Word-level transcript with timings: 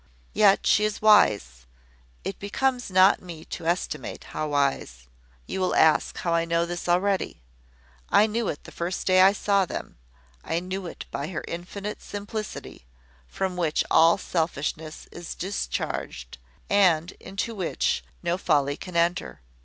Yet 0.33 0.65
she 0.65 0.83
is 0.83 0.99
wise; 0.99 1.67
it 2.23 2.39
becomes 2.39 2.89
not 2.89 3.21
me 3.21 3.45
to 3.45 3.67
estimate 3.67 4.23
how 4.23 4.47
wise. 4.47 5.05
You 5.45 5.59
will 5.59 5.75
ask 5.75 6.17
how 6.17 6.33
I 6.33 6.43
know 6.43 6.65
this 6.65 6.89
already. 6.89 7.43
I 8.09 8.25
knew 8.25 8.47
it 8.47 8.63
the 8.63 8.71
first 8.71 9.05
day 9.05 9.21
I 9.21 9.31
saw 9.31 9.63
them; 9.63 9.97
I 10.43 10.59
knew 10.59 10.87
it 10.87 11.05
by 11.11 11.27
her 11.27 11.43
infinite 11.47 12.01
simplicity, 12.01 12.87
from 13.27 13.55
which 13.55 13.83
all 13.91 14.17
selfishness 14.17 15.07
is 15.11 15.35
discharged, 15.35 16.39
and 16.67 17.11
into 17.19 17.53
which 17.53 18.03
no 18.23 18.39
folly 18.39 18.77
can 18.77 18.97
enter. 18.97 19.41